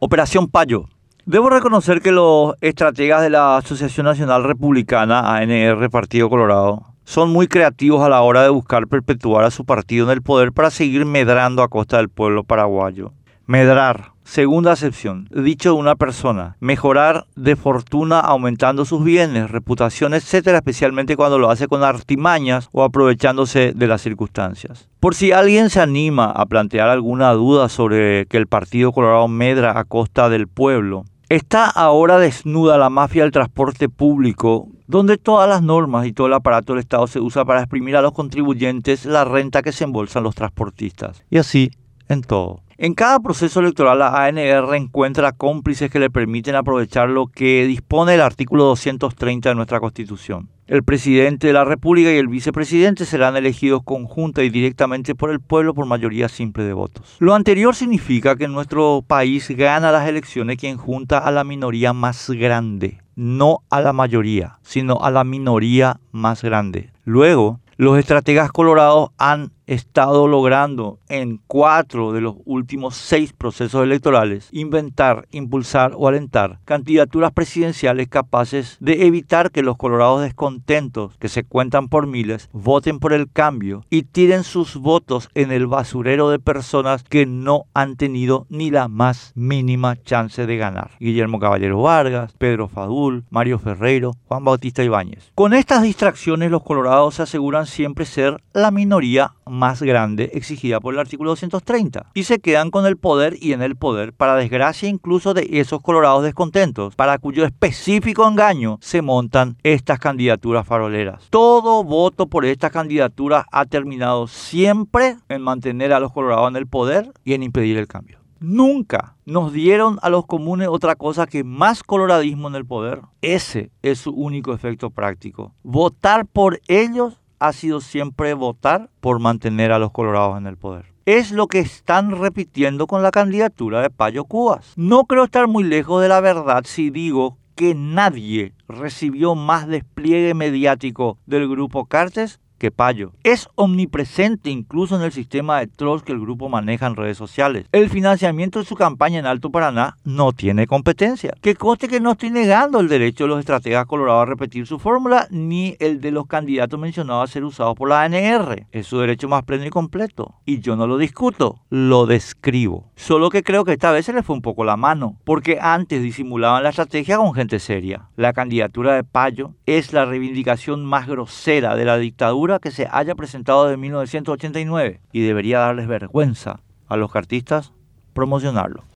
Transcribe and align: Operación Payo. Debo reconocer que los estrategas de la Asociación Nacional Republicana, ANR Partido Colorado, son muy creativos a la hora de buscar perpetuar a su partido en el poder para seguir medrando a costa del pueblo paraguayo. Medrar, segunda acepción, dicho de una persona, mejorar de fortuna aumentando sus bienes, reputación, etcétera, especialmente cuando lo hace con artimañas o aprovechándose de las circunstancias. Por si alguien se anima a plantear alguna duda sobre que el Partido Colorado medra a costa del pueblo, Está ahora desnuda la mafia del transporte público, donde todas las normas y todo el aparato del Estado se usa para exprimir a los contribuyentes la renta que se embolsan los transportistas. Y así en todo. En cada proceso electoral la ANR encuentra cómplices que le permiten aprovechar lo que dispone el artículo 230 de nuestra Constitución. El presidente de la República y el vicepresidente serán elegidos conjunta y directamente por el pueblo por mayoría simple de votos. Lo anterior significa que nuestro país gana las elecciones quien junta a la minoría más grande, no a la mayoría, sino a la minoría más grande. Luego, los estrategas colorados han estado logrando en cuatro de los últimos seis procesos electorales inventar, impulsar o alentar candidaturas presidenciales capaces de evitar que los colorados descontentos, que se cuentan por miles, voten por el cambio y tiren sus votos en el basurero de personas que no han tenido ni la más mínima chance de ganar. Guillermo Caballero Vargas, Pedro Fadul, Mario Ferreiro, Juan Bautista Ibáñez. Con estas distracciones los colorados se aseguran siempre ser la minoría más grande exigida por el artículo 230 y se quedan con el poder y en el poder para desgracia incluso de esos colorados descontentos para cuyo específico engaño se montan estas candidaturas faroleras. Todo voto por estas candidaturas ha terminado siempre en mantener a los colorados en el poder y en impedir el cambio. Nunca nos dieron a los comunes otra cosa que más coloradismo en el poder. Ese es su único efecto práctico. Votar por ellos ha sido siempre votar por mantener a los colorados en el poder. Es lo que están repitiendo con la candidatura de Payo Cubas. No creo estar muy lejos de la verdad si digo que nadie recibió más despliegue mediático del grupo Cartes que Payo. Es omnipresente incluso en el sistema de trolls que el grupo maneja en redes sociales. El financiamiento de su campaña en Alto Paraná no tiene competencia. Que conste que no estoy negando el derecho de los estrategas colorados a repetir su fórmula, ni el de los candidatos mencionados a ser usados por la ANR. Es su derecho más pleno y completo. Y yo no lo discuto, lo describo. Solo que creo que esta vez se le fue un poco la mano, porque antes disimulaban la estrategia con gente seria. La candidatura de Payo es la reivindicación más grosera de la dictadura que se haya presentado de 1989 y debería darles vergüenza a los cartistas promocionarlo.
Operación 0.00 0.46
Payo. 0.46 0.84
Debo 1.26 1.50
reconocer 1.50 2.00
que 2.00 2.12
los 2.12 2.54
estrategas 2.60 3.20
de 3.20 3.30
la 3.30 3.56
Asociación 3.56 4.06
Nacional 4.06 4.44
Republicana, 4.44 5.34
ANR 5.34 5.90
Partido 5.90 6.30
Colorado, 6.30 6.94
son 7.02 7.30
muy 7.30 7.48
creativos 7.48 8.00
a 8.06 8.08
la 8.08 8.22
hora 8.22 8.44
de 8.44 8.48
buscar 8.48 8.86
perpetuar 8.86 9.44
a 9.44 9.50
su 9.50 9.64
partido 9.64 10.06
en 10.06 10.12
el 10.12 10.22
poder 10.22 10.52
para 10.52 10.70
seguir 10.70 11.04
medrando 11.04 11.64
a 11.64 11.68
costa 11.68 11.96
del 11.96 12.10
pueblo 12.10 12.44
paraguayo. 12.44 13.12
Medrar, 13.46 14.12
segunda 14.28 14.72
acepción, 14.72 15.26
dicho 15.30 15.70
de 15.70 15.80
una 15.80 15.96
persona, 15.96 16.56
mejorar 16.60 17.26
de 17.34 17.56
fortuna 17.56 18.20
aumentando 18.20 18.84
sus 18.84 19.02
bienes, 19.02 19.50
reputación, 19.50 20.12
etcétera, 20.12 20.58
especialmente 20.58 21.16
cuando 21.16 21.38
lo 21.38 21.50
hace 21.50 21.66
con 21.66 21.82
artimañas 21.82 22.68
o 22.72 22.84
aprovechándose 22.84 23.72
de 23.74 23.86
las 23.86 24.02
circunstancias. 24.02 24.86
Por 25.00 25.14
si 25.14 25.32
alguien 25.32 25.70
se 25.70 25.80
anima 25.80 26.26
a 26.30 26.44
plantear 26.44 26.90
alguna 26.90 27.32
duda 27.32 27.70
sobre 27.70 28.26
que 28.26 28.36
el 28.36 28.46
Partido 28.46 28.92
Colorado 28.92 29.28
medra 29.28 29.78
a 29.78 29.84
costa 29.84 30.28
del 30.28 30.46
pueblo, 30.46 31.04
Está 31.30 31.68
ahora 31.68 32.16
desnuda 32.16 32.78
la 32.78 32.88
mafia 32.88 33.22
del 33.22 33.32
transporte 33.32 33.90
público, 33.90 34.68
donde 34.86 35.18
todas 35.18 35.46
las 35.46 35.60
normas 35.60 36.06
y 36.06 36.14
todo 36.14 36.26
el 36.26 36.32
aparato 36.32 36.72
del 36.72 36.80
Estado 36.80 37.06
se 37.06 37.20
usa 37.20 37.44
para 37.44 37.60
exprimir 37.60 37.96
a 37.96 38.00
los 38.00 38.12
contribuyentes 38.12 39.04
la 39.04 39.26
renta 39.26 39.60
que 39.60 39.72
se 39.72 39.84
embolsan 39.84 40.22
los 40.22 40.34
transportistas. 40.34 41.22
Y 41.28 41.36
así 41.36 41.70
en 42.08 42.22
todo. 42.22 42.60
En 42.80 42.94
cada 42.94 43.18
proceso 43.18 43.58
electoral 43.58 43.98
la 43.98 44.24
ANR 44.24 44.76
encuentra 44.76 45.32
cómplices 45.32 45.90
que 45.90 45.98
le 45.98 46.10
permiten 46.10 46.54
aprovechar 46.54 47.08
lo 47.08 47.26
que 47.26 47.66
dispone 47.66 48.14
el 48.14 48.20
artículo 48.20 48.64
230 48.66 49.48
de 49.48 49.54
nuestra 49.56 49.80
Constitución. 49.80 50.48
El 50.68 50.84
presidente 50.84 51.48
de 51.48 51.54
la 51.54 51.64
República 51.64 52.12
y 52.12 52.18
el 52.18 52.28
vicepresidente 52.28 53.04
serán 53.04 53.36
elegidos 53.36 53.82
conjunta 53.82 54.44
y 54.44 54.50
directamente 54.50 55.16
por 55.16 55.30
el 55.30 55.40
pueblo 55.40 55.74
por 55.74 55.86
mayoría 55.86 56.28
simple 56.28 56.62
de 56.62 56.72
votos. 56.72 57.16
Lo 57.18 57.34
anterior 57.34 57.74
significa 57.74 58.36
que 58.36 58.46
nuestro 58.46 59.02
país 59.04 59.48
gana 59.48 59.90
las 59.90 60.06
elecciones 60.06 60.58
quien 60.58 60.76
junta 60.76 61.18
a 61.18 61.32
la 61.32 61.42
minoría 61.42 61.92
más 61.94 62.30
grande, 62.30 62.98
no 63.16 63.64
a 63.70 63.80
la 63.80 63.92
mayoría, 63.92 64.58
sino 64.62 65.02
a 65.02 65.10
la 65.10 65.24
minoría 65.24 65.98
más 66.12 66.44
grande. 66.44 66.92
Luego, 67.04 67.58
los 67.76 67.98
estrategas 67.98 68.52
colorados 68.52 69.10
han 69.18 69.50
estado 69.68 70.26
logrando 70.26 70.98
en 71.08 71.40
cuatro 71.46 72.12
de 72.12 72.22
los 72.22 72.36
últimos 72.44 72.96
seis 72.96 73.32
procesos 73.32 73.84
electorales 73.84 74.48
inventar, 74.50 75.28
impulsar 75.30 75.92
o 75.94 76.08
alentar 76.08 76.58
candidaturas 76.64 77.32
presidenciales 77.32 78.08
capaces 78.08 78.76
de 78.80 79.06
evitar 79.06 79.50
que 79.50 79.62
los 79.62 79.76
colorados 79.76 80.22
descontentos, 80.22 81.16
que 81.18 81.28
se 81.28 81.44
cuentan 81.44 81.88
por 81.88 82.06
miles, 82.06 82.48
voten 82.52 82.98
por 82.98 83.12
el 83.12 83.30
cambio 83.30 83.84
y 83.90 84.02
tiren 84.02 84.42
sus 84.42 84.76
votos 84.76 85.28
en 85.34 85.52
el 85.52 85.66
basurero 85.66 86.30
de 86.30 86.38
personas 86.38 87.04
que 87.04 87.26
no 87.26 87.64
han 87.74 87.96
tenido 87.96 88.46
ni 88.48 88.70
la 88.70 88.88
más 88.88 89.32
mínima 89.34 90.00
chance 90.02 90.46
de 90.46 90.56
ganar. 90.56 90.92
Guillermo 90.98 91.38
Caballero 91.38 91.82
Vargas, 91.82 92.32
Pedro 92.38 92.68
Fadul, 92.68 93.24
Mario 93.30 93.58
Ferreiro, 93.58 94.12
Juan 94.26 94.44
Bautista 94.44 94.82
Ibáñez. 94.82 95.30
Con 95.34 95.52
estas 95.52 95.82
distracciones 95.82 96.50
los 96.50 96.62
colorados 96.62 97.16
se 97.16 97.22
aseguran 97.22 97.66
siempre 97.66 98.04
ser 98.04 98.42
la 98.52 98.70
minoría 98.70 99.34
más 99.48 99.82
grande 99.82 100.30
exigida 100.34 100.80
por 100.80 100.94
el 100.94 101.00
artículo 101.00 101.30
230 101.30 102.10
y 102.14 102.24
se 102.24 102.38
quedan 102.38 102.70
con 102.70 102.86
el 102.86 102.96
poder 102.96 103.36
y 103.40 103.52
en 103.52 103.62
el 103.62 103.76
poder 103.76 104.12
para 104.12 104.36
desgracia 104.36 104.88
incluso 104.88 105.34
de 105.34 105.48
esos 105.52 105.82
colorados 105.82 106.24
descontentos 106.24 106.94
para 106.94 107.18
cuyo 107.18 107.44
específico 107.44 108.26
engaño 108.26 108.78
se 108.80 109.02
montan 109.02 109.56
estas 109.62 109.98
candidaturas 109.98 110.66
faroleras. 110.66 111.26
Todo 111.30 111.84
voto 111.84 112.26
por 112.26 112.44
estas 112.44 112.72
candidaturas 112.72 113.44
ha 113.50 113.64
terminado 113.64 114.26
siempre 114.26 115.16
en 115.28 115.42
mantener 115.42 115.92
a 115.92 116.00
los 116.00 116.12
colorados 116.12 116.48
en 116.48 116.56
el 116.56 116.66
poder 116.66 117.12
y 117.24 117.34
en 117.34 117.42
impedir 117.42 117.78
el 117.78 117.86
cambio. 117.86 118.18
Nunca 118.40 119.16
nos 119.26 119.52
dieron 119.52 119.98
a 120.00 120.10
los 120.10 120.24
comunes 120.24 120.68
otra 120.68 120.94
cosa 120.94 121.26
que 121.26 121.42
más 121.42 121.82
coloradismo 121.82 122.46
en 122.46 122.54
el 122.54 122.64
poder. 122.64 123.00
Ese 123.20 123.72
es 123.82 123.98
su 123.98 124.12
único 124.12 124.52
efecto 124.52 124.90
práctico. 124.90 125.54
Votar 125.64 126.24
por 126.24 126.60
ellos 126.68 127.20
ha 127.38 127.52
sido 127.52 127.80
siempre 127.80 128.34
votar 128.34 128.90
por 129.00 129.18
mantener 129.18 129.72
a 129.72 129.78
los 129.78 129.90
colorados 129.90 130.38
en 130.38 130.46
el 130.46 130.56
poder. 130.56 130.86
Es 131.06 131.32
lo 131.32 131.46
que 131.46 131.60
están 131.60 132.10
repitiendo 132.10 132.86
con 132.86 133.02
la 133.02 133.10
candidatura 133.10 133.80
de 133.80 133.90
Payo 133.90 134.24
Cubas. 134.24 134.72
No 134.76 135.04
creo 135.04 135.24
estar 135.24 135.46
muy 135.46 135.64
lejos 135.64 136.02
de 136.02 136.08
la 136.08 136.20
verdad 136.20 136.64
si 136.66 136.90
digo 136.90 137.38
que 137.54 137.74
nadie 137.74 138.54
recibió 138.68 139.34
más 139.34 139.66
despliegue 139.66 140.34
mediático 140.34 141.18
del 141.26 141.48
grupo 141.48 141.86
Cartes 141.86 142.40
que 142.58 142.70
Payo. 142.70 143.12
Es 143.22 143.48
omnipresente 143.54 144.50
incluso 144.50 144.96
en 144.96 145.02
el 145.02 145.12
sistema 145.12 145.60
de 145.60 145.66
trolls 145.66 146.02
que 146.02 146.12
el 146.12 146.20
grupo 146.20 146.48
maneja 146.48 146.86
en 146.86 146.96
redes 146.96 147.16
sociales. 147.16 147.66
El 147.72 147.88
financiamiento 147.88 148.58
de 148.58 148.64
su 148.64 148.74
campaña 148.74 149.18
en 149.18 149.26
Alto 149.26 149.50
Paraná 149.50 149.96
no 150.04 150.32
tiene 150.32 150.66
competencia. 150.66 151.32
Que 151.40 151.54
conste 151.54 151.88
que 151.88 152.00
no 152.00 152.12
estoy 152.12 152.30
negando 152.30 152.80
el 152.80 152.88
derecho 152.88 153.24
de 153.24 153.28
los 153.28 153.38
estrategas 153.40 153.86
colorados 153.86 154.22
a 154.22 154.30
repetir 154.30 154.66
su 154.66 154.78
fórmula, 154.78 155.26
ni 155.30 155.76
el 155.80 156.00
de 156.00 156.10
los 156.10 156.26
candidatos 156.26 156.78
mencionados 156.78 157.30
a 157.30 157.32
ser 157.32 157.44
usados 157.44 157.76
por 157.76 157.88
la 157.88 158.02
ANR. 158.02 158.66
Es 158.72 158.86
su 158.86 158.98
derecho 158.98 159.28
más 159.28 159.44
pleno 159.44 159.64
y 159.64 159.70
completo. 159.70 160.34
Y 160.44 160.60
yo 160.60 160.76
no 160.76 160.86
lo 160.86 160.98
discuto, 160.98 161.60
lo 161.70 162.06
describo. 162.06 162.90
Solo 162.96 163.30
que 163.30 163.42
creo 163.42 163.64
que 163.64 163.72
esta 163.72 163.92
vez 163.92 164.06
se 164.06 164.12
le 164.12 164.22
fue 164.22 164.36
un 164.36 164.42
poco 164.42 164.64
la 164.64 164.76
mano, 164.76 165.16
porque 165.24 165.58
antes 165.60 166.02
disimulaban 166.02 166.62
la 166.62 166.70
estrategia 166.70 167.18
con 167.18 167.34
gente 167.34 167.58
seria. 167.58 168.08
La 168.16 168.32
candidatura 168.32 168.94
de 168.94 169.04
Payo 169.04 169.52
es 169.66 169.92
la 169.92 170.04
reivindicación 170.04 170.84
más 170.84 171.06
grosera 171.06 171.76
de 171.76 171.84
la 171.84 171.98
dictadura 171.98 172.47
que 172.58 172.70
se 172.70 172.88
haya 172.90 173.14
presentado 173.14 173.68
de 173.68 173.76
1989 173.76 175.02
y 175.12 175.20
debería 175.20 175.58
darles 175.58 175.86
vergüenza 175.86 176.60
a 176.88 176.96
los 176.96 177.12
cartistas 177.12 177.74
promocionarlo. 178.14 178.84